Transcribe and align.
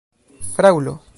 fraŭlo 0.55 0.97